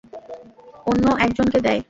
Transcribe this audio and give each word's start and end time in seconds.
অন্য 0.85 1.05
একজনকে 1.19 1.59
দেয়। 1.61 1.79